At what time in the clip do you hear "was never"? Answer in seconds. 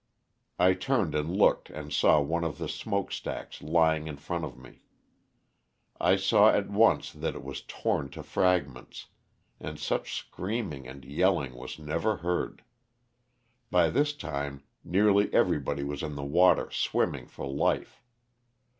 11.53-12.17